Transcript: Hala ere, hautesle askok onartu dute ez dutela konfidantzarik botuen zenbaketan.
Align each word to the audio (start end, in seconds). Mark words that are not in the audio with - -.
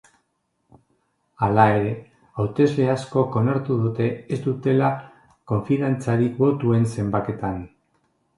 Hala 1.47 1.65
ere, 1.73 1.91
hautesle 2.43 2.87
askok 2.93 3.37
onartu 3.43 3.77
dute 3.83 4.09
ez 4.15 4.39
dutela 4.47 4.91
konfidantzarik 5.53 6.41
botuen 6.43 6.91
zenbaketan. 6.99 7.63